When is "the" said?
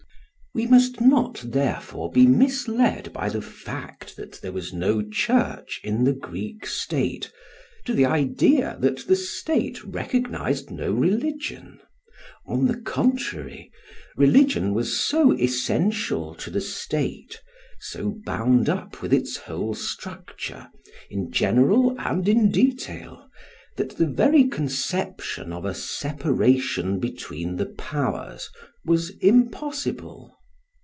3.29-3.41, 6.03-6.11, 7.93-8.03, 9.07-9.15, 12.67-12.75, 16.51-16.59, 23.95-24.05, 27.55-27.67